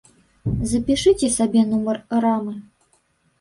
[0.71, 2.57] Запішыце сабе нумар рамы.